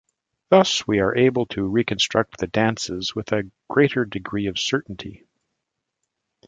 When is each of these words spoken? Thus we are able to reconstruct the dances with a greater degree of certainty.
Thus 0.49 0.87
we 0.87 0.97
are 0.99 1.15
able 1.15 1.45
to 1.45 1.61
reconstruct 1.67 2.39
the 2.39 2.47
dances 2.47 3.13
with 3.13 3.31
a 3.31 3.51
greater 3.69 4.03
degree 4.03 4.47
of 4.47 4.57
certainty. 4.57 5.27